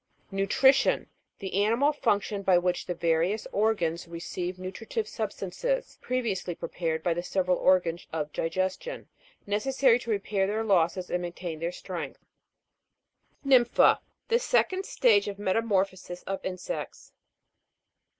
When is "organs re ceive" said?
3.51-4.57